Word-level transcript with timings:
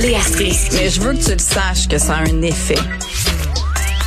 Léa 0.00 0.20
Strisky. 0.20 0.76
Mais 0.76 0.88
je 0.88 1.00
veux 1.00 1.12
que 1.12 1.22
tu 1.22 1.32
le 1.32 1.38
saches 1.38 1.86
que 1.86 1.98
ça 1.98 2.16
a 2.16 2.20
un 2.22 2.42
effet. 2.42 2.78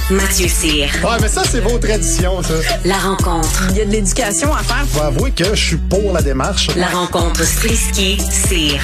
Mathieu 0.10 0.48
Cyr. 0.48 0.88
Ouais, 1.04 1.18
mais 1.22 1.28
ça, 1.28 1.44
c'est 1.44 1.60
vos 1.62 1.78
traditions, 1.78 2.42
ça. 2.44 2.54
La 2.84 2.98
rencontre. 2.98 3.68
Il 3.72 3.78
y 3.78 3.82
a 3.82 3.86
de 3.86 3.92
l'éducation 3.92 4.54
à 4.54 4.60
faire. 4.64 4.86
Faut 4.88 5.02
avouer 5.02 5.32
que 5.32 5.56
je 5.56 5.68
suis 5.68 5.78
pour 5.78 6.12
la 6.14 6.22
démarche. 6.22 6.68
La 6.76 6.88
rencontre 6.88 7.44
Strisky-Cyr. 7.44 8.82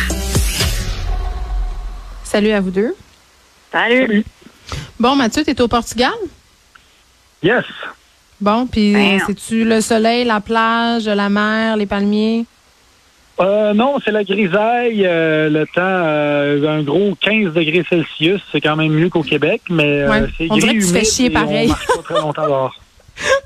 Salut 2.23 2.51
à 2.51 2.61
vous 2.61 2.71
deux. 2.71 2.95
Salut. 3.71 4.23
Bon, 4.99 5.15
Mathieu, 5.15 5.43
t'es 5.43 5.59
au 5.59 5.67
Portugal? 5.67 6.13
Yes. 7.43 7.65
Bon, 8.39 8.67
puis 8.67 8.93
Ben, 8.93 9.21
c'est-tu 9.25 9.63
le 9.63 9.81
soleil, 9.81 10.25
la 10.25 10.39
plage, 10.39 11.05
la 11.05 11.29
mer, 11.29 11.77
les 11.77 11.85
palmiers? 11.85 12.45
Euh, 13.39 13.73
non, 13.73 13.95
c'est 14.03 14.11
la 14.11 14.23
grisaille. 14.23 15.05
euh, 15.05 15.49
le 15.49 15.65
temps, 15.65 15.81
euh, 15.81 16.67
un 16.79 16.83
gros 16.83 17.15
15 17.19 17.53
degrés 17.53 17.83
Celsius, 17.89 18.41
c'est 18.51 18.61
quand 18.61 18.75
même 18.75 18.91
mieux 18.91 19.09
qu'au 19.09 19.23
Québec, 19.23 19.61
mais 19.69 20.01
euh, 20.01 20.09
Ouais, 20.11 20.27
c'est 20.37 20.47
on 20.49 20.57
gris, 20.57 20.61
dirait 20.61 20.75
que 20.77 20.81
tu 20.85 20.93
fais 20.93 21.05
chier 21.05 21.29
pareil. 21.29 21.65
On 21.65 21.69
marche 21.69 21.87
pas 21.87 22.03
très 22.03 22.19
longtemps 22.21 22.45
dehors. 22.45 22.75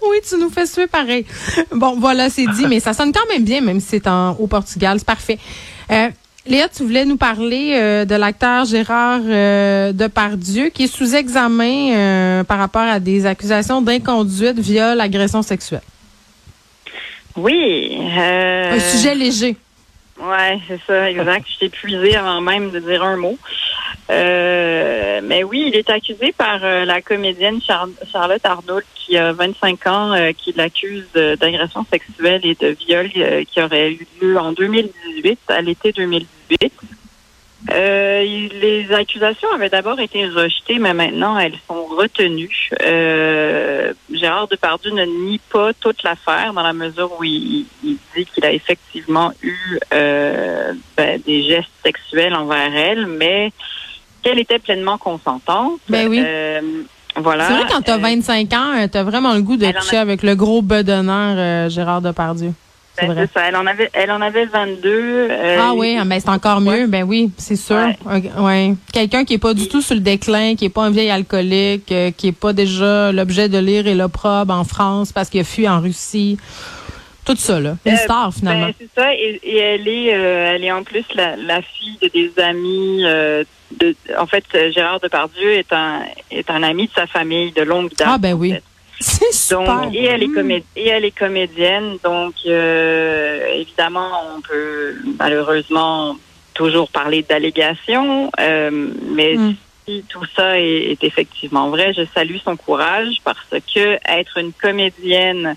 Oui, 0.10 0.18
tu 0.28 0.38
nous 0.38 0.50
fais 0.50 0.66
suer 0.68 0.88
pareil. 0.88 1.26
Bon, 1.74 1.96
voilà, 2.00 2.30
c'est 2.30 2.46
dit, 2.46 2.66
mais 2.68 2.80
ça 2.80 2.94
sonne 2.94 3.12
quand 3.12 3.28
même 3.28 3.44
bien, 3.44 3.60
même 3.62 3.80
si 3.82 3.88
c'est 3.88 4.08
en, 4.08 4.32
au 4.32 4.48
Portugal. 4.48 4.98
C'est 5.00 5.06
parfait. 5.08 5.38
Euh, 5.92 6.08
Léa, 6.48 6.70
tu 6.70 6.84
voulais 6.84 7.04
nous 7.06 7.18
parler 7.18 7.74
euh, 7.76 8.06
de 8.06 8.16
l'acteur 8.16 8.66
Gérard 8.66 9.20
euh, 9.26 9.92
Depardieu, 9.92 10.70
qui 10.70 10.84
est 10.84 10.88
sous 10.88 11.16
examen 11.16 11.92
euh, 11.94 12.44
par 12.44 12.60
rapport 12.60 12.84
à 12.84 13.00
des 13.00 13.26
accusations 13.26 13.82
d'inconduite, 13.82 14.60
viol, 14.60 15.02
agression 15.02 15.42
sexuelle. 15.42 15.82
Oui. 17.36 17.98
Euh, 18.18 18.76
Un 18.76 18.80
sujet 18.80 19.16
léger. 19.16 19.58
Ouais, 20.22 20.60
c'est 20.68 20.80
ça, 20.88 21.12
exact. 21.12 21.46
Je 21.54 21.60
t'ai 21.60 21.66
épuisé 21.66 22.16
avant 22.16 22.40
même 22.40 22.72
de 22.72 22.80
dire 22.80 23.04
un 23.04 23.18
mot. 23.18 23.38
Euh, 24.10 25.20
mais 25.24 25.44
oui, 25.44 25.66
il 25.68 25.76
est 25.76 25.90
accusé 25.90 26.32
par 26.32 26.60
euh, 26.64 26.86
la 26.86 27.02
comédienne 27.02 27.62
Char- 27.62 27.90
Charlotte 28.12 28.46
Arnault, 28.46 28.82
qui 28.94 29.18
a 29.18 29.34
25 29.34 29.88
ans, 29.88 30.14
euh, 30.14 30.32
qui 30.32 30.54
l'accuse 30.54 31.06
d'agression 31.14 31.86
sexuelle 31.92 32.42
et 32.46 32.56
de 32.56 32.68
viol 32.70 33.10
euh, 33.18 33.44
qui 33.44 33.62
aurait 33.62 33.92
eu 33.94 34.08
lieu 34.22 34.38
en 34.38 34.54
2018, 34.54 35.40
à 35.50 35.62
l'été 35.62 35.92
2018. 35.92 36.72
Euh, 37.72 38.22
les 38.62 38.92
accusations 38.94 39.48
avaient 39.54 39.70
d'abord 39.70 40.00
été 40.00 40.28
rejetées, 40.28 40.78
mais 40.80 40.94
maintenant 40.94 41.38
elles 41.40 41.58
sont 41.68 41.86
retenues. 41.86 42.70
Euh, 42.84 43.94
Gérard 44.14 44.48
Depardieu 44.48 44.92
ne 44.92 45.06
nie 45.06 45.40
pas 45.52 45.74
toute 45.74 46.04
l'affaire 46.04 46.54
dans 46.54 46.62
la 46.64 46.74
mesure 46.74 47.12
où 47.20 47.24
il, 47.24 47.66
il 47.84 47.98
dit 48.16 48.26
qu'il 48.26 48.46
a 48.46 48.52
effectivement 48.52 49.32
eu 49.42 49.56
euh, 49.94 50.74
ben, 50.96 51.20
des 51.26 51.44
gestes 51.44 51.70
sexuels 51.84 52.36
envers 52.36 52.76
elle, 52.76 53.08
mais 53.08 53.52
qu'elle 54.22 54.40
était 54.40 54.60
pleinement 54.60 54.98
consentante. 54.98 55.80
Ben 55.90 56.08
oui. 56.08 56.22
Euh, 56.24 56.62
voilà. 57.18 57.48
C'est 57.48 57.54
vrai, 57.54 57.64
quand 57.72 57.82
t'as 57.82 57.96
Euh, 57.98 58.02
25 58.02 58.54
ans, 58.54 58.74
euh, 58.78 58.88
t'as 58.92 59.04
vraiment 59.04 59.34
le 59.34 59.42
goût 59.42 59.56
de 59.58 59.66
a- 59.66 59.74
coucher 59.74 59.98
avec 59.98 60.22
le 60.22 60.36
gros 60.36 60.62
bedonneur 60.62 61.70
Gérard 61.70 62.02
Depardieu. 62.02 62.52
Ben, 63.02 63.14
c'est 63.16 63.34
ça. 63.34 63.48
Elle 63.50 63.56
en 63.56 63.66
avait, 63.66 63.90
elle 63.94 64.12
en 64.12 64.22
avait 64.22 64.46
22. 64.46 64.90
euh, 65.30 65.58
Ah 65.62 65.74
oui, 65.76 65.98
mais 66.06 66.20
c'est 66.20 66.30
encore 66.30 66.62
mieux. 66.62 66.88
Ben 66.88 67.04
oui, 67.04 67.32
c'est 67.38 67.56
sûr. 67.56 67.76
Ouais. 68.06 68.22
Un- 68.38 68.44
ouais. 68.44 68.74
Quelqu'un 68.94 69.26
qui 69.26 69.34
est 69.34 69.38
pas 69.38 69.54
du 69.54 69.68
tout 69.68 69.82
sur 69.82 69.96
le 69.96 70.02
déclin, 70.02 70.56
qui 70.56 70.66
est 70.66 70.70
pas 70.70 70.84
un 70.84 70.92
vieil 70.92 71.10
alcoolique, 71.10 71.92
euh, 71.92 72.12
qui 72.12 72.28
est 72.30 72.32
pas 72.40 72.54
déjà 72.54 73.12
l'objet 73.12 73.50
de 73.50 73.58
lire 73.58 73.88
et 73.88 73.96
l'opprobre 73.96 74.54
en 74.54 74.64
France 74.64 75.12
parce 75.12 75.30
qu'il 75.30 75.42
a 75.42 75.44
fui 75.44 75.68
en 75.68 75.82
Russie. 75.82 76.38
Tout 77.26 77.36
ça, 77.36 77.60
là. 77.60 77.76
Une 77.86 77.94
Euh, 77.94 77.98
star, 77.98 78.32
finalement. 78.34 78.68
Ben, 78.68 78.74
c'est 78.80 78.90
ça, 79.02 79.14
et, 79.14 79.40
et 79.44 79.58
elle 79.58 79.88
est, 79.88 80.14
euh, 80.14 80.52
elle 80.56 80.64
est 80.64 80.72
en 80.72 80.84
plus 80.84 81.04
la, 81.16 81.36
la 81.36 81.62
fille 81.62 81.98
de 82.02 82.08
des 82.10 82.32
amis. 82.42 83.02
euh, 83.04 83.44
de, 83.80 83.96
en 84.18 84.28
fait, 84.28 84.44
Gérard 84.74 85.00
Depardieu 85.00 85.54
est 85.54 85.74
un 85.74 86.02
est 86.30 86.50
un 86.52 86.62
ami 86.62 86.86
de 86.86 86.92
sa 86.94 87.08
famille 87.08 87.52
de 87.52 87.64
longue 87.64 87.90
date. 87.98 88.08
ah, 88.12 88.18
ben 88.20 88.36
en 88.36 88.38
oui. 88.38 88.52
fait. 88.52 88.64
C'est 89.00 89.34
super. 89.34 89.66
Donc, 89.84 89.94
et 89.96 90.06
elle 90.06 90.24
est 90.24 90.28
Mm. 90.28 90.36
comé- 90.38 90.64
et 90.76 90.88
elle 90.88 91.06
est 91.06 91.12
comédienne, 91.18 91.98
donc 92.04 92.34
euh, 92.48 93.46
évidemment, 93.56 94.10
on 94.36 94.42
peut 94.42 94.96
malheureusement 95.20 96.16
toujours 96.54 96.90
parler 96.90 97.22
d'allégations, 97.24 98.32
euh, 98.40 98.72
mais 99.12 99.36
Mm. 99.36 99.56
si 99.86 100.04
tout 100.08 100.24
ça 100.36 100.58
est, 100.60 100.92
est 100.92 101.04
effectivement 101.04 101.70
vrai, 101.70 101.94
je 101.94 102.04
salue 102.14 102.38
son 102.44 102.56
courage 102.56 103.18
parce 103.24 103.38
que 103.74 103.98
être 104.10 104.38
une 104.38 104.54
comédienne 104.54 105.56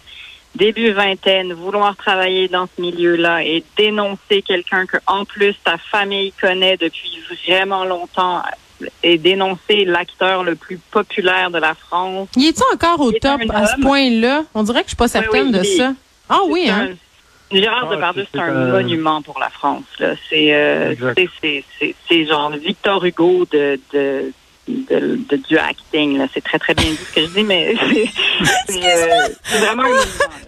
début 0.56 0.90
vingtaine, 0.90 1.52
vouloir 1.52 1.94
travailler 1.96 2.48
dans 2.48 2.66
ce 2.66 2.80
milieu-là 2.82 3.44
et 3.44 3.62
dénoncer 3.76 4.42
quelqu'un 4.42 4.86
que 4.86 4.96
en 5.06 5.24
plus 5.24 5.54
ta 5.62 5.78
famille 5.78 6.32
connaît 6.32 6.76
depuis 6.76 7.22
vraiment 7.46 7.84
longtemps 7.84 8.42
et 9.02 9.18
dénoncer 9.18 9.84
l'acteur 9.84 10.44
le 10.44 10.54
plus 10.54 10.78
populaire 10.78 11.50
de 11.50 11.58
la 11.58 11.74
France. 11.74 12.28
Il 12.36 12.46
est-tu 12.46 12.62
encore 12.72 13.00
au 13.00 13.12
est 13.12 13.20
top 13.20 13.40
à 13.52 13.66
ce 13.66 13.80
point-là? 13.80 14.44
On 14.54 14.62
dirait 14.62 14.80
que 14.80 14.86
je 14.86 14.90
suis 14.90 14.96
pas 14.96 15.08
certaine 15.08 15.46
oui, 15.46 15.58
de 15.58 15.62
ça. 15.64 15.92
Ah 16.28 16.40
oui, 16.48 16.68
hein? 16.70 16.88
un- 16.90 16.94
Gérard 17.50 17.88
Ah, 17.90 17.94
Depardieu, 17.94 18.26
c'est- 18.30 18.38
un 18.38 18.52
monument 18.52 19.22
pour 19.22 19.38
la 19.40 19.48
France. 19.48 19.84
Là. 19.98 20.14
C'est, 20.28 20.52
euh, 20.54 20.94
genre 22.26 22.50
Victor 22.50 23.02
Hugo 23.04 23.46
de, 23.50 23.80
de, 23.94 24.32
de, 24.68 25.18
de- 25.28 25.36
du 25.48 25.58
acting. 25.58 26.20
C'est 26.34 26.42
très, 26.44 26.58
très 26.58 26.74
bien 26.74 26.90
dit 26.90 26.96
ce 26.98 27.14
que 27.14 27.20
je 27.22 27.26
dis, 27.34 27.42
mais 27.42 27.74
c'est, 28.68 28.84
euh, 28.84 29.28
c'est 29.44 29.58
vraiment 29.58 29.84
un. 29.84 30.00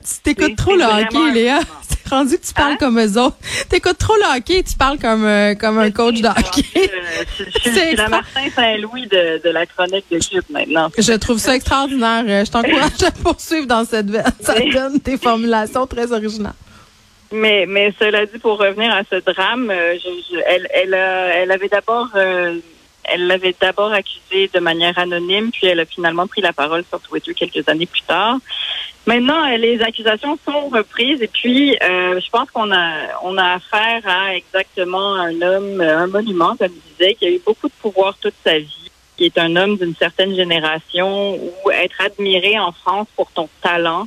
Tu 0.03 0.23
t'écoutes 0.35 0.57
trop 0.57 0.77
le 0.77 0.85
hockey, 0.85 1.33
Léa. 1.33 1.61
C'est 2.11 2.17
rendu 2.17 2.39
que 2.39 2.45
tu 2.45 2.53
parles 2.55 2.73
Hein? 2.73 2.77
comme 2.81 2.99
eux 2.99 3.19
autres. 3.21 3.37
T'écoutes 3.69 3.99
trop 3.99 4.17
le 4.17 4.37
hockey, 4.37 4.65
tu 4.65 4.77
parles 4.77 4.99
comme, 4.99 5.25
euh, 5.25 5.55
comme 5.55 5.79
un 5.79 5.93
coach 5.93 6.21
de 6.21 6.27
hockey. 6.27 6.65
Euh, 6.77 7.23
Je, 7.39 7.45
je, 7.45 7.51
je, 7.51 7.71
C'est 7.71 7.87
suis 7.89 7.97
la 7.97 8.09
Martin 8.09 8.51
Saint-Louis 8.53 9.07
de, 9.07 9.41
de 9.45 9.49
la 9.51 9.65
chronique 9.65 10.07
de 10.11 10.19
Cube 10.19 10.43
maintenant. 10.51 10.89
Je 10.99 11.13
trouve 11.13 11.39
ça 11.39 11.55
extraordinaire. 11.55 12.25
Je 12.45 12.51
t'encourage 12.51 13.01
à 13.07 13.13
poursuivre 13.13 13.69
dans 13.69 13.85
cette 13.85 14.11
veine. 14.11 14.25
Ça 14.41 14.55
donne 14.59 14.99
des 15.05 15.19
formulations 15.19 15.87
très 15.87 16.11
originales. 16.13 16.55
Mais, 17.31 17.65
mais 17.69 17.95
cela 18.01 18.27
dit, 18.27 18.39
pour 18.41 18.59
revenir 18.59 18.93
à 18.93 19.03
ce 19.09 19.17
drame, 19.33 19.71
elle, 19.71 20.69
elle, 20.75 20.95
a- 20.95 21.27
elle 21.37 21.53
avait 21.53 21.69
d'abord, 21.69 22.09
euh, 22.17 22.57
elle 23.13 23.27
l'avait 23.27 23.55
d'abord 23.61 23.93
accusé 23.93 24.49
de 24.53 24.61
manière 24.61 24.99
anonyme, 24.99 25.51
puis 25.51 25.67
elle 25.67 25.81
a 25.81 25.85
finalement 25.85 26.27
pris 26.27 26.41
la 26.41 26.53
parole 26.53 26.85
sur 26.89 27.01
Twitter 27.01 27.35
quelques 27.35 27.69
années 27.69 27.87
plus 27.87 28.03
tard. 28.03 28.39
Maintenant, 29.07 29.51
euh, 29.51 29.57
les 29.57 29.81
accusations 29.83 30.39
sont 30.45 30.69
reprises 30.69 31.23
et 31.23 31.29
puis 31.29 31.77
euh, 31.83 32.21
je 32.21 32.31
pense 32.31 32.51
qu'on 32.51 32.71
a 32.71 32.93
on 33.23 33.39
a 33.39 33.55
affaire 33.55 34.03
à 34.07 34.35
exactement 34.35 35.15
un 35.15 35.41
homme, 35.41 35.81
euh, 35.81 35.99
un 35.99 36.07
monument, 36.07 36.55
comme 36.57 36.69
je 36.69 36.93
disais, 36.93 37.15
qui 37.15 37.27
a 37.27 37.31
eu 37.31 37.41
beaucoup 37.45 37.69
de 37.69 37.73
pouvoir 37.81 38.17
toute 38.19 38.35
sa 38.45 38.59
vie, 38.59 38.91
qui 39.17 39.25
est 39.25 39.39
un 39.39 39.57
homme 39.57 39.77
d'une 39.79 39.97
certaine 39.97 40.35
génération 40.35 41.35
où 41.35 41.71
être 41.71 42.01
admiré 42.01 42.59
en 42.59 42.73
France 42.73 43.09
pour 43.17 43.31
ton 43.33 43.49
talent, 43.63 44.07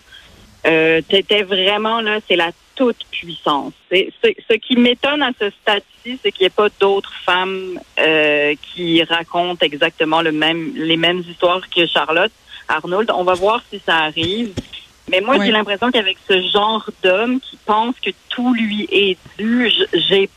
t'étais 0.63 1.43
vraiment 1.43 1.99
là, 1.99 2.19
c'est 2.27 2.37
la 2.37 2.51
toute 2.75 3.05
puissance. 3.11 3.73
Ce 3.91 4.53
qui 4.55 4.75
m'étonne 4.75 5.21
à 5.21 5.31
ce 5.39 5.49
stade-ci, 5.49 6.19
c'est 6.21 6.31
qu'il 6.31 6.43
n'y 6.43 6.47
ait 6.47 6.49
pas 6.49 6.69
d'autres 6.79 7.13
femmes 7.25 7.79
euh, 7.99 8.53
qui 8.61 9.03
racontent 9.03 9.65
exactement 9.65 10.21
le 10.21 10.31
même, 10.31 10.73
les 10.75 10.97
mêmes 10.97 11.19
histoires 11.19 11.61
que 11.69 11.85
Charlotte 11.85 12.31
Arnold. 12.67 13.11
On 13.11 13.23
va 13.23 13.33
voir 13.33 13.61
si 13.69 13.79
ça 13.85 13.97
arrive. 13.97 14.53
Mais 15.09 15.21
moi, 15.21 15.43
j'ai 15.43 15.51
l'impression 15.51 15.91
qu'avec 15.91 16.17
ce 16.27 16.41
genre 16.53 16.89
d'homme 17.03 17.39
qui 17.39 17.57
pense 17.65 17.95
que 17.99 18.11
tout 18.29 18.53
lui 18.53 18.87
est 18.89 19.17
dû, 19.37 19.69
j'ai 19.93 20.29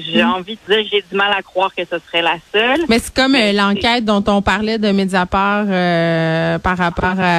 j'ai 0.00 0.22
Mm. 0.22 0.30
envie 0.30 0.58
de 0.68 0.74
dire 0.74 0.84
j'ai 0.90 1.04
du 1.10 1.16
mal 1.16 1.32
à 1.32 1.42
croire 1.42 1.70
que 1.74 1.82
ce 1.84 1.96
serait 2.06 2.22
la 2.22 2.36
seule. 2.52 2.80
Mais 2.88 2.98
c'est 2.98 3.14
comme 3.14 3.34
euh, 3.34 3.52
l'enquête 3.52 4.04
dont 4.04 4.22
on 4.26 4.42
parlait 4.42 4.78
de 4.78 4.90
Mediapart 4.92 5.66
euh, 5.68 6.58
par 6.58 6.76
rapport 6.78 7.14
à, 7.18 7.32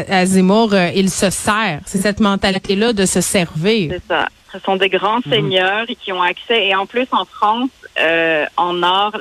à, 0.00 0.18
à 0.20 0.26
Zemmour. 0.26 0.72
euh, 0.72 0.90
il 0.94 1.10
se 1.10 1.30
sert. 1.30 1.80
C'est 1.86 1.98
cette 1.98 2.20
mentalité-là 2.20 2.92
de 2.92 3.04
se 3.06 3.20
servir. 3.20 3.92
C'est 3.92 4.02
ça. 4.08 4.28
Ce 4.58 4.64
sont 4.64 4.76
des 4.76 4.88
grands 4.88 5.20
seigneurs 5.28 5.84
et 5.88 5.94
qui 5.94 6.12
ont 6.12 6.22
accès. 6.22 6.66
Et 6.66 6.74
en 6.74 6.86
plus, 6.86 7.06
en 7.12 7.24
France, 7.24 7.70
euh, 8.00 8.46
en 8.56 8.82
art, 8.82 9.18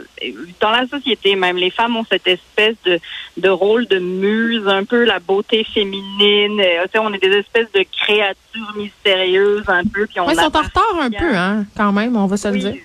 dans 0.59 0.69
la 0.69 0.87
société 0.87 1.35
même, 1.35 1.57
les 1.57 1.71
femmes 1.71 1.95
ont 1.97 2.05
cette 2.09 2.27
espèce 2.27 2.75
de, 2.85 2.99
de 3.37 3.49
rôle 3.49 3.85
de 3.87 3.99
muse, 3.99 4.67
un 4.67 4.83
peu 4.85 5.03
la 5.03 5.19
beauté 5.19 5.63
féminine. 5.63 6.61
Euh, 6.61 6.85
on 6.99 7.13
est 7.13 7.21
des 7.21 7.37
espèces 7.37 7.71
de 7.73 7.85
créatures 8.01 8.73
mystérieuses 8.77 9.67
un 9.67 9.83
peu. 9.83 10.05
Puis 10.07 10.19
on 10.19 10.25
Ouais, 10.27 10.33
ils 10.33 10.39
sont 10.39 10.55
en 10.55 10.61
retard 10.61 10.95
un 11.01 11.09
peu, 11.11 11.35
hein, 11.35 11.65
quand 11.75 11.91
même, 11.91 12.15
on 12.15 12.25
va 12.27 12.37
se 12.37 12.47
le 12.47 12.53
Oui. 12.53 12.59
dire. 12.61 12.75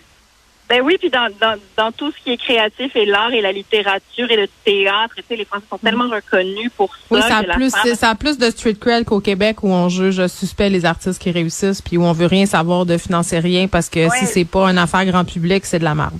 Ben 0.70 0.80
oui, 0.82 0.96
puis 1.00 1.10
dans, 1.10 1.28
dans, 1.40 1.56
dans 1.76 1.90
tout 1.90 2.12
ce 2.12 2.16
qui 2.22 2.30
est 2.30 2.36
créatif 2.36 2.94
et 2.94 3.04
l'art 3.04 3.32
et 3.32 3.40
la 3.40 3.50
littérature 3.50 4.30
et 4.30 4.36
le 4.36 4.46
théâtre, 4.64 5.14
tu 5.16 5.24
sais, 5.28 5.34
les 5.36 5.44
Français 5.44 5.64
sont 5.68 5.78
tellement 5.78 6.08
reconnus 6.08 6.70
pour 6.76 6.94
ça. 6.94 7.00
Oui, 7.10 7.20
ça 7.22 7.38
a 7.38 7.42
plus, 7.42 7.70
femme- 7.74 7.94
ça 7.96 8.08
a 8.10 8.14
plus 8.14 8.38
de 8.38 8.48
street 8.50 8.76
cred 8.80 9.04
qu'au 9.04 9.18
Québec 9.20 9.64
où 9.64 9.68
on 9.72 9.88
juge 9.88 10.24
suspect 10.28 10.70
les 10.70 10.84
artistes 10.84 11.20
qui 11.20 11.32
réussissent 11.32 11.82
puis 11.82 11.96
où 11.98 12.04
on 12.04 12.12
veut 12.12 12.26
rien 12.26 12.46
savoir 12.46 12.86
de 12.86 12.96
financer 12.98 13.40
rien 13.40 13.66
parce 13.66 13.88
que 13.88 14.08
Ouais. 14.08 14.16
si 14.20 14.26
c'est 14.26 14.44
pas 14.44 14.70
une 14.70 14.78
affaire 14.78 15.04
grand 15.06 15.24
public, 15.24 15.66
c'est 15.66 15.80
de 15.80 15.84
la 15.84 15.96
merde. 15.96 16.14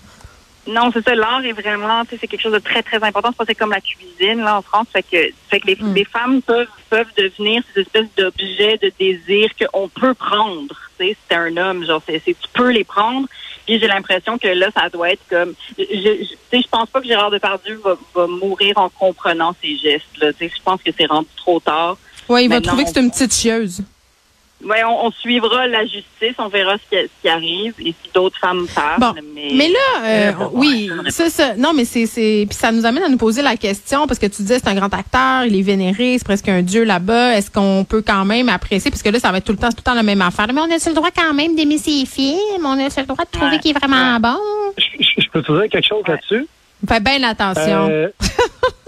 Non, 0.67 0.91
c'est 0.93 1.03
ça. 1.03 1.15
L'art 1.15 1.45
est 1.45 1.53
vraiment, 1.53 2.05
tu 2.05 2.11
sais, 2.11 2.19
c'est 2.21 2.27
quelque 2.29 2.43
chose 2.43 2.53
de 2.53 2.59
très 2.59 2.83
très 2.83 3.03
important. 3.03 3.31
C'est 3.47 3.55
comme 3.55 3.71
la 3.71 3.81
cuisine 3.81 4.41
là 4.41 4.59
en 4.59 4.63
France, 4.63 4.87
fait 4.93 5.03
que, 5.03 5.33
fait 5.49 5.61
que 5.61 5.67
les, 5.67 5.77
Mm. 5.77 5.95
les 5.95 6.05
femmes 6.05 6.43
peuvent 6.43 6.69
peuvent 6.91 7.11
devenir 7.17 7.63
ces 7.75 7.81
espèces 7.83 8.09
d'objets 8.17 8.79
de 8.79 8.93
désir 8.99 9.49
qu'on 9.59 9.89
peut 9.89 10.15
prendre. 10.15 10.75
Tu 10.99 11.07
sais, 11.07 11.17
c'est 11.29 11.37
un 11.37 11.57
homme, 11.57 11.85
genre, 11.87 12.03
c'est, 12.07 12.21
tu 12.25 12.35
peux 12.53 12.71
les 12.71 12.85
prendre. 12.85 13.27
Puis 13.67 13.79
j'ai 13.79 13.87
l'impression 13.87 14.37
que 14.39 14.49
là, 14.49 14.69
ça 14.75 14.89
doit 14.89 15.11
être 15.11 15.23
comme. 15.31 15.55
Je, 15.79 15.85
je, 15.85 16.25
tu 16.25 16.37
sais, 16.51 16.61
je 16.63 16.69
pense 16.69 16.89
pas 16.91 17.01
que 17.01 17.07
Gérard 17.07 17.31
Depardieu 17.31 17.81
va, 17.85 17.97
va 18.15 18.27
mourir 18.27 18.77
en 18.77 18.89
comprenant 18.89 19.55
ses 19.63 19.77
gestes. 19.77 20.19
Là. 20.21 20.33
Tu 20.33 20.49
sais, 20.49 20.53
je 20.57 20.63
pense 20.63 20.83
que 20.83 20.91
c'est 20.97 21.07
rendu 21.07 21.29
trop 21.37 21.61
tard. 21.61 21.97
Oui, 22.29 22.45
il 22.45 22.49
va 22.49 22.61
trouver 22.61 22.85
que 22.85 22.91
c'est 22.91 23.01
une 23.01 23.11
petite 23.11 23.35
chieuse. 23.35 23.83
Ouais, 24.63 24.85
on, 24.85 25.07
on 25.07 25.11
suivra 25.11 25.67
la 25.67 25.85
justice, 25.85 26.35
on 26.39 26.49
verra 26.49 26.75
ce 26.77 26.83
qui, 26.97 27.03
ce 27.03 27.23
qui 27.23 27.29
arrive 27.31 27.73
et 27.81 27.87
si 28.03 28.11
d'autres 28.13 28.39
femmes 28.39 28.67
parlent. 28.75 29.01
Bon, 29.01 29.15
mais, 29.35 29.49
mais 29.55 29.69
là, 29.69 30.05
euh, 30.05 30.33
Euh, 30.39 30.45
oui, 30.53 30.91
ça, 31.09 31.55
non, 31.57 31.73
mais 31.75 31.87
c'est, 31.87 32.05
c'est, 32.07 32.45
puis 32.49 32.59
ça 32.59 32.71
nous 32.71 32.85
amène 32.85 33.03
à 33.05 33.09
nous 33.09 33.17
poser 33.17 33.41
la 33.41 33.57
question 33.57 34.07
parce 34.07 34.19
que 34.19 34.27
tu 34.27 34.43
disais 34.43 34.59
c'est 34.59 34.69
un 34.69 34.75
grand 34.75 34.93
acteur, 34.93 35.45
il 35.47 35.59
est 35.59 35.63
vénéré, 35.63 36.17
c'est 36.19 36.25
presque 36.25 36.49
un 36.51 36.61
dieu 36.61 36.85
là-bas. 36.85 37.37
Est-ce 37.37 37.51
qu'on 37.51 37.85
peut 37.89 38.03
quand 38.07 38.25
même 38.27 38.51
apprécier 38.51 38.91
parce 38.91 39.03
que 39.03 39.09
là, 39.09 39.19
ça 39.19 39.33
va 39.33 39.39
être 39.39 39.45
tout 39.45 39.53
le 39.53 39.59
temps, 39.59 39.71
tout 39.71 39.77
le 39.79 39.83
temps 39.83 39.95
la 39.95 40.03
même 40.03 40.21
affaire. 40.21 40.47
Mais 40.53 40.61
on 40.61 40.65
a 40.65 40.69
le 40.69 40.95
droit 40.95 41.11
quand 41.17 41.33
même 41.33 41.57
d'aimer 41.57 41.79
ses 41.79 42.05
films, 42.05 42.65
on 42.65 42.73
a 42.73 42.85
le 42.85 43.07
droit 43.07 43.25
de 43.25 43.31
trouver 43.31 43.53
Ouais. 43.53 43.59
qu'il 43.61 43.71
est 43.75 43.79
vraiment 43.79 44.21
bon? 44.21 44.37
Je, 44.77 44.85
je- 45.03 45.23
je 45.23 45.29
peux 45.31 45.43
te 45.43 45.53
dire 45.53 45.71
quelque 45.71 45.87
chose 45.89 46.03
là-dessus? 46.07 46.47
Fais 46.87 47.01
bien 47.01 47.23
attention. 47.23 47.89
Euh, 47.91 48.09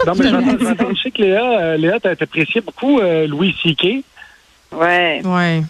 non, 0.05 0.13
mais 0.17 0.29
j'entends- 0.29 0.57
j'entends- 0.59 0.95
je 0.95 1.01
sais 1.01 1.11
que 1.11 1.21
Léa, 1.21 1.43
euh, 1.59 1.77
Léa 1.77 1.99
t'as 1.99 2.11
apprécié 2.11 2.61
beaucoup 2.61 2.99
euh, 2.99 3.25
Louis 3.27 3.55
C.K. 3.63 4.03
Ouais. 4.73 5.21
ouais. 5.23 5.63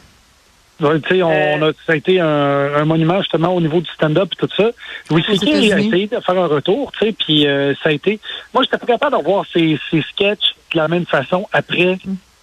Ouais, 0.81 0.99
tu 1.01 1.15
sais, 1.15 1.23
on, 1.23 1.31
Euh. 1.31 1.69
a, 1.69 1.73
ça 1.85 1.93
a 1.93 1.95
été 1.95 2.19
un, 2.19 2.75
un 2.75 2.85
monument 2.85 3.19
justement 3.19 3.49
au 3.55 3.61
niveau 3.61 3.79
du 3.79 3.89
stand-up 3.91 4.29
et 4.33 4.35
tout 4.35 4.49
ça. 4.57 4.71
Louis 5.09 5.23
C.K. 5.23 5.47
a 5.47 5.79
essayé 5.79 6.07
de 6.07 6.19
faire 6.19 6.37
un 6.37 6.47
retour, 6.47 6.91
tu 6.91 7.05
sais, 7.05 7.11
puis 7.13 7.47
euh, 7.47 7.73
ça 7.83 7.89
a 7.89 7.91
été. 7.91 8.19
Moi, 8.53 8.63
j'étais 8.63 8.77
pas 8.79 8.85
capable 8.87 9.11
de 9.13 9.17
revoir 9.17 9.45
ses, 9.53 9.79
ses 9.91 10.01
sketchs 10.01 10.55
de 10.73 10.77
la 10.77 10.87
même 10.87 11.05
façon 11.05 11.47
après 11.53 11.97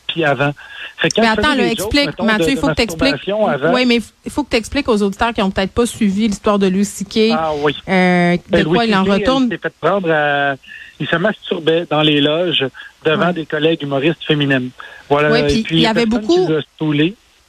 puis 0.06 0.24
avant. 0.24 0.52
Fait 0.96 1.08
que 1.08 1.16
quand 1.16 1.22
Mais 1.22 1.28
attends, 1.28 1.54
là, 1.54 1.62
jokes, 1.68 1.72
explique, 1.72 2.06
mettons, 2.06 2.24
Mathieu, 2.24 2.50
il 2.50 2.56
faut 2.56 2.68
que 2.68 2.72
t'expliques. 2.74 3.12
masturbation 3.12 3.46
avant- 3.46 3.72
Oui, 3.74 3.86
mais 3.86 3.98
il 4.24 4.30
faut 4.30 4.42
que 4.44 4.50
t'expliques 4.50 4.88
aux 4.88 5.02
auditeurs 5.02 5.32
qui 5.32 5.42
ont 5.42 5.50
peut-être 5.50 5.72
pas 5.72 5.86
suivi 5.86 6.26
l'histoire 6.28 6.58
de 6.58 6.66
Louis 6.68 6.84
C.K. 6.84 7.32
Ah 7.36 7.52
oui. 7.62 7.76
euh, 7.88 8.36
de 8.36 8.40
Ben, 8.48 8.64
quoi 8.64 8.78
Louis 8.78 8.88
il 8.88 8.94
en 8.96 9.04
retourne. 9.04 9.44
Il 9.44 9.50
s'est 9.50 9.58
fait 9.58 9.74
prendre 9.80 10.10
à- 10.10 10.54
Il 10.98 11.06
se 11.08 11.16
masturbait 11.16 11.86
dans 11.90 12.02
les 12.02 12.20
loges 12.20 12.64
devant 13.04 13.26
Ouais. 13.28 13.32
des 13.32 13.46
collègues 13.46 13.82
humoristes 13.82 14.24
féminines. 14.24 14.70
Voilà. 15.08 15.30
Ouais, 15.30 15.52
Et 15.52 15.62
puis 15.62 15.76
il 15.76 15.80
y 15.82 15.86
avait 15.86 16.06
beaucoup-. 16.06 16.46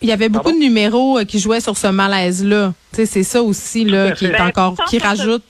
Il 0.03 0.09
y 0.09 0.12
avait 0.12 0.30
beaucoup 0.30 0.45
Pardon? 0.45 0.57
de 0.59 0.63
numéros 0.63 1.19
euh, 1.19 1.25
qui 1.25 1.38
jouaient 1.39 1.59
sur 1.62 1.77
ce 1.77 1.86
malaise-là. 1.88 2.74
Tu 2.92 2.98
sais, 2.98 3.06
c'est 3.06 3.24
ça 3.24 3.44
aussi 3.44 3.86
là 3.86 4.12
qui 4.12 4.25
est 4.25 4.30
Ben, 4.31 4.48
encore 4.48 4.75
sans 4.75 4.86
qui 4.86 4.98
rajoute. 4.98 5.44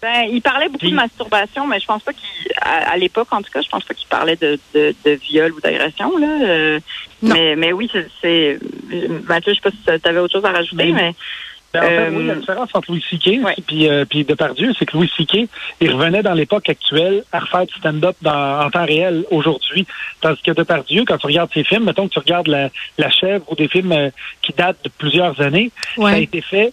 Ben, 0.00 0.28
il 0.30 0.40
parlait 0.42 0.68
beaucoup 0.68 0.88
de 0.88 0.94
masturbation, 0.94 1.66
mais 1.66 1.78
je 1.80 1.86
pense 1.86 2.02
pas 2.02 2.12
qu'il, 2.12 2.52
à, 2.60 2.90
à 2.92 2.96
l'époque, 2.96 3.28
en 3.30 3.40
tout 3.42 3.50
cas, 3.50 3.60
je 3.62 3.68
pense 3.68 3.84
pas 3.84 3.94
qu'il 3.94 4.06
parlait 4.08 4.36
de, 4.36 4.58
de, 4.74 4.94
de 5.04 5.10
viol 5.12 5.52
ou 5.52 5.60
d'agression, 5.60 6.16
là. 6.18 6.26
Euh, 6.42 6.80
Non. 7.22 7.34
mais, 7.34 7.56
mais 7.56 7.72
oui, 7.72 7.90
c'est, 8.22 8.58
Mathieu, 9.26 9.52
je 9.54 9.60
sais 9.60 9.62
pas 9.62 9.70
si 9.70 10.00
tu 10.02 10.08
avais 10.08 10.18
autre 10.20 10.32
chose 10.34 10.44
à 10.44 10.52
rajouter, 10.52 10.92
Mais- 10.92 10.92
mais, 10.92 11.00
Ben, 11.02 11.14
en 11.78 11.82
fait, 11.82 11.98
Euh, 11.98 12.10
oui, 12.12 12.26
la 12.26 12.34
différence 12.36 12.70
entre 12.74 12.90
Louis 12.90 13.04
C.K. 13.10 13.44
ouais. 13.44 13.54
puis 13.66 13.88
euh, 13.88 14.04
puis 14.04 14.24
Depardieu, 14.24 14.72
c'est 14.78 14.86
que 14.86 14.96
Louis 14.96 15.10
C.K. 15.16 15.48
il 15.80 15.90
revenait 15.92 16.22
dans 16.22 16.34
l'époque 16.34 16.68
actuelle 16.68 17.24
à 17.32 17.40
refaire 17.40 17.66
du 17.66 17.74
stand-up 17.74 18.16
en 18.24 18.70
temps 18.70 18.84
réel 18.84 19.24
aujourd'hui. 19.30 19.86
Tandis 20.20 20.40
que 20.42 20.52
Depardieu, 20.52 21.04
quand 21.06 21.18
tu 21.18 21.26
regardes 21.26 21.52
ses 21.52 21.64
films, 21.64 21.84
mettons 21.84 22.08
que 22.08 22.12
tu 22.14 22.18
regardes 22.18 22.48
La, 22.48 22.68
la 22.98 23.10
chèvre 23.10 23.44
ou 23.50 23.54
des 23.54 23.68
films 23.68 23.92
euh, 23.92 24.10
qui 24.42 24.52
datent 24.52 24.82
de 24.84 24.90
plusieurs 24.96 25.40
années, 25.40 25.70
ça 25.96 26.02
a 26.08 26.18
été 26.18 26.40
fait 26.40 26.72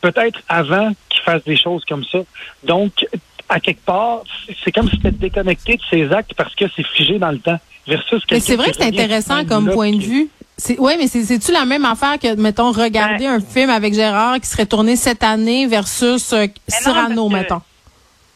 peut-être 0.00 0.40
avant 0.48 0.92
qu'il 1.08 1.22
fasse 1.22 1.42
des 1.44 1.56
choses 1.56 1.84
comme 1.88 2.04
ça. 2.04 2.18
Donc, 2.64 3.06
à 3.48 3.60
quelque 3.60 3.84
part, 3.84 4.22
c'est- 4.64 4.72
comme 4.72 4.88
si 4.90 4.96
c'était 4.96 5.10
déconnecté 5.12 5.76
de 5.76 5.82
ses 5.90 6.12
actes 6.12 6.34
parce 6.34 6.54
que 6.54 6.64
c'est 6.74 6.86
figé 6.86 7.18
dans 7.18 7.30
le 7.30 7.38
temps. 7.38 7.58
Versus 7.88 8.20
Mais 8.32 8.40
c'est 8.40 8.56
vrai 8.56 8.70
que 8.72 8.76
c'est 8.78 8.84
intéressant 8.86 9.44
comme 9.44 9.70
point 9.70 9.92
de 9.92 10.02
vue. 10.02 10.28
C'est 10.58 10.78
ouais, 10.78 10.96
mais 10.96 11.06
c'est 11.06 11.22
c'est-tu 11.22 11.52
la 11.52 11.66
même 11.66 11.84
affaire 11.84 12.18
que 12.18 12.34
mettons 12.34 12.72
regarder 12.72 13.26
un 13.26 13.40
film 13.40 13.68
avec 13.68 13.92
Gérard 13.92 14.40
qui 14.40 14.46
serait 14.46 14.64
tourné 14.64 14.96
cette 14.96 15.22
année 15.22 15.66
versus 15.66 16.32
euh, 16.32 16.46
Cyrano, 16.66 17.28
que- 17.28 17.32
mettons? 17.34 17.60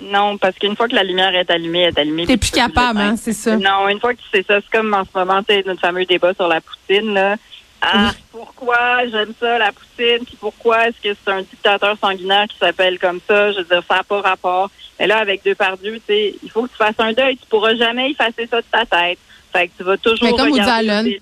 non, 0.02 0.36
parce 0.38 0.56
qu'une 0.56 0.76
fois 0.76 0.88
que 0.88 0.94
la 0.94 1.02
lumière 1.04 1.34
est 1.34 1.50
allumée, 1.50 1.80
elle 1.80 1.94
est 1.94 1.98
allumée. 1.98 2.26
T'es 2.26 2.36
plus 2.36 2.50
capable, 2.50 3.00
hein, 3.00 3.14
c'est 3.16 3.32
ça. 3.32 3.56
Non, 3.56 3.88
une 3.88 4.00
fois 4.00 4.14
que 4.14 4.20
c'est 4.32 4.46
ça, 4.46 4.60
c'est 4.60 4.78
comme 4.78 4.92
en 4.94 5.04
ce 5.04 5.18
moment, 5.18 5.42
tu 5.42 5.54
sais, 5.54 5.62
notre 5.66 5.80
fameux 5.80 6.04
débat 6.04 6.34
sur 6.34 6.48
la 6.48 6.60
poutine, 6.60 7.14
là. 7.14 7.36
Ah, 7.82 8.12
pourquoi 8.30 9.06
j'aime 9.10 9.32
ça, 9.40 9.56
la 9.58 9.72
poutine, 9.72 10.24
puis 10.26 10.36
pourquoi 10.38 10.88
est-ce 10.88 11.00
que 11.02 11.16
c'est 11.24 11.32
un 11.32 11.40
dictateur 11.40 11.96
sanguinaire 11.98 12.46
qui 12.48 12.58
s'appelle 12.58 12.98
comme 12.98 13.20
ça? 13.26 13.52
Je 13.52 13.58
veux 13.58 13.64
dire, 13.64 13.82
ça 13.88 13.96
n'a 13.96 14.02
pas 14.02 14.20
rapport. 14.20 14.70
Mais 14.98 15.06
là, 15.06 15.18
avec 15.18 15.42
deux 15.42 15.54
par 15.54 15.78
deux, 15.78 15.94
tu 15.94 16.02
sais, 16.06 16.34
il 16.42 16.50
faut 16.50 16.64
que 16.64 16.68
tu 16.70 16.76
fasses 16.76 16.98
un 16.98 17.14
deuil. 17.14 17.38
Tu 17.38 17.46
pourras 17.48 17.74
jamais 17.74 18.10
effacer 18.10 18.46
ça 18.50 18.58
de 18.58 18.66
ta 18.70 18.84
tête. 18.84 19.18
Fait 19.50 19.68
que 19.68 19.72
tu 19.78 19.82
vas 19.82 19.96
toujours 19.96 20.28
Mais 20.30 20.36
comme 20.36 20.52
regarder. 20.52 21.20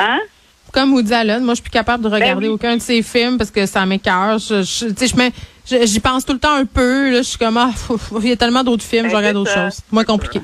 Hein? 0.00 0.18
Comme 0.72 0.92
Woody 0.92 1.12
Allen, 1.12 1.42
moi 1.42 1.54
je 1.54 1.56
suis 1.56 1.62
plus 1.64 1.70
capable 1.70 2.04
de 2.04 2.08
regarder 2.08 2.46
oui. 2.46 2.54
aucun 2.54 2.76
de 2.76 2.80
ses 2.82 3.02
films 3.02 3.38
parce 3.38 3.50
que 3.50 3.66
ça 3.66 3.84
m'écœure. 3.86 4.38
Je, 4.38 4.62
je- 4.62 4.86
tu 4.86 4.94
sais, 4.96 5.06
je 5.08 5.16
mets- 5.16 5.32
je- 5.68 5.84
j'y 5.84 5.98
pense 6.00 6.24
tout 6.24 6.32
le 6.32 6.38
temps 6.38 6.54
un 6.54 6.64
peu. 6.64 7.10
Là, 7.10 7.18
je 7.18 7.22
suis 7.28 7.38
comme 7.38 7.56
ah, 7.56 7.70
il 8.22 8.28
y 8.28 8.32
a 8.32 8.36
tellement 8.36 8.62
d'autres 8.62 8.84
films, 8.84 9.06
je 9.06 9.10
Ben, 9.12 9.16
regarde 9.18 9.34
c'est 9.36 9.40
autre 9.40 9.50
ça. 9.50 9.64
chose. 9.70 9.74
C'est 9.84 9.92
moins 9.92 10.04
compliqué. 10.04 10.40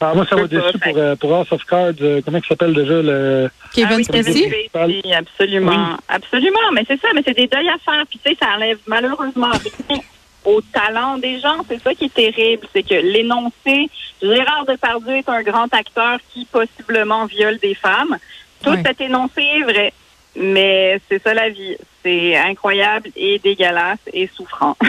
Ah, 0.00 0.12
moi, 0.14 0.24
ça 0.30 0.36
Je 0.36 0.42
pas, 0.42 0.46
déçu 0.46 0.78
pour, 0.78 0.96
euh, 0.96 1.16
pour 1.16 1.34
House 1.34 1.50
of 1.50 1.64
Cards. 1.64 1.94
euh, 2.02 2.20
comment 2.24 2.38
il 2.38 2.46
s'appelle 2.46 2.72
déjà 2.72 3.02
le. 3.02 3.50
Kevin 3.74 3.88
Ah 3.90 3.96
oui, 3.96 4.04
Spacey? 4.04 4.70
Absolument. 5.12 5.96
Absolument, 6.08 6.70
mais 6.72 6.84
c'est 6.86 7.00
ça, 7.00 7.08
mais 7.16 7.22
c'est 7.26 7.34
des 7.36 7.48
deuils 7.48 7.68
à 7.68 7.78
faire. 7.84 8.04
Puis 8.08 8.20
tu 8.24 8.30
sais, 8.30 8.36
ça 8.40 8.50
enlève 8.54 8.78
malheureusement 8.86 9.50
rien 9.88 9.98
au 10.44 10.60
talent 10.72 11.18
des 11.18 11.40
gens. 11.40 11.56
C'est 11.68 11.82
ça 11.82 11.92
qui 11.94 12.04
est 12.04 12.14
terrible, 12.14 12.66
c'est 12.72 12.84
que 12.84 12.94
l'énoncé, 12.94 13.90
Gérard 14.22 14.64
Depardieu 14.68 15.16
est 15.16 15.28
un 15.28 15.42
grand 15.42 15.72
acteur 15.74 16.18
qui 16.32 16.44
possiblement 16.44 17.26
viole 17.26 17.58
des 17.58 17.74
femmes. 17.74 18.16
Tout 18.62 18.70
Ouais. 18.70 18.82
cet 18.84 19.00
énoncé 19.00 19.40
est 19.42 19.62
vrai, 19.62 19.92
mais 20.36 21.00
c'est 21.08 21.22
ça 21.22 21.34
la 21.34 21.48
vie. 21.48 21.76
C'est 22.02 22.36
incroyable 22.36 23.10
et 23.16 23.38
dégueulasse 23.38 23.98
et 24.12 24.28
souffrant. 24.34 24.76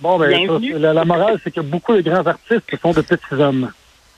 Bon, 0.00 0.18
ben, 0.18 0.28
Bienvenue. 0.28 0.72
ça, 0.72 0.78
la, 0.78 0.92
la 0.92 1.04
morale, 1.06 1.40
c'est 1.42 1.50
que 1.54 1.60
beaucoup 1.62 1.94
de 1.94 2.02
grands 2.02 2.26
artistes 2.26 2.64
sont 2.82 2.92
de 2.92 3.00
petits 3.00 3.32
hommes. 3.32 3.72